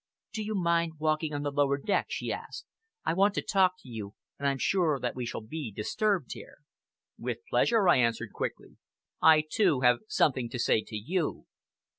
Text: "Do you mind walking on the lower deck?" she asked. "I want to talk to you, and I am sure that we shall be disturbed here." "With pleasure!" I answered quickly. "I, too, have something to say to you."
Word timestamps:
"Do 0.33 0.41
you 0.43 0.55
mind 0.55 0.93
walking 0.97 1.31
on 1.31 1.43
the 1.43 1.51
lower 1.51 1.77
deck?" 1.77 2.07
she 2.09 2.33
asked. 2.33 2.65
"I 3.05 3.13
want 3.13 3.35
to 3.35 3.43
talk 3.43 3.73
to 3.81 3.87
you, 3.87 4.15
and 4.39 4.47
I 4.47 4.51
am 4.51 4.57
sure 4.57 4.99
that 4.99 5.13
we 5.15 5.27
shall 5.27 5.41
be 5.41 5.71
disturbed 5.71 6.33
here." 6.33 6.57
"With 7.19 7.45
pleasure!" 7.47 7.87
I 7.87 7.97
answered 7.97 8.33
quickly. 8.33 8.77
"I, 9.21 9.43
too, 9.47 9.81
have 9.81 9.99
something 10.07 10.49
to 10.49 10.57
say 10.57 10.81
to 10.87 10.95
you." 10.95 11.45